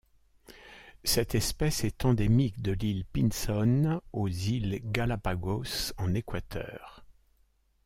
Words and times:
Cette 1.03 1.35
espèce 1.35 1.83
est 1.83 2.05
endémique 2.05 2.63
de 2.63 2.71
l'île 2.71 3.05
Pinzón 3.13 4.01
aux 4.13 4.27
îles 4.27 4.81
Galápagos 4.85 5.93
en 5.99 6.15
Équateur. 6.15 7.05